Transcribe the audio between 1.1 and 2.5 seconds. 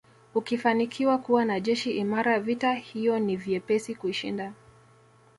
kuwa na jeshi imara